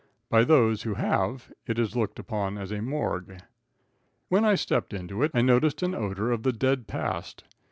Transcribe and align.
By 0.31 0.45
those 0.45 0.81
who 0.81 0.95
have, 0.95 1.53
it 1.67 1.77
is 1.77 1.95
looked 1.95 2.17
upon 2.17 2.57
as 2.57 2.71
a 2.71 2.81
morgue. 2.81 3.39
When 4.29 4.43
I 4.43 4.55
stepped 4.55 4.95
into 4.95 5.21
it, 5.21 5.29
I 5.35 5.43
noticed 5.43 5.83
an 5.83 5.93
odor 5.93 6.31
of 6.31 6.41
the 6.41 6.51
dead 6.53 6.87
past. 6.87 7.43